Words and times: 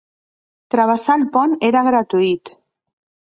Travessar 0.75 1.17
el 1.21 1.25
pont 1.35 1.53
era 1.69 1.85
gratuït. 1.89 2.53